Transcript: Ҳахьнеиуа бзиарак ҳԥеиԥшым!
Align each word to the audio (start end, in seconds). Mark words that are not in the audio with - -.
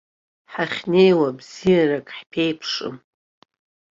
Ҳахьнеиуа 0.53 1.29
бзиарак 1.37 2.07
ҳԥеиԥшым! 2.17 2.95